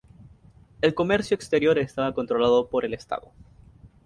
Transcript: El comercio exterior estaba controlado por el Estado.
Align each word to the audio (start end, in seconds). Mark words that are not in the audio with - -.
El 0.81 0.95
comercio 0.95 1.35
exterior 1.35 1.77
estaba 1.77 2.15
controlado 2.15 2.67
por 2.69 2.85
el 2.85 2.95
Estado. 2.95 3.33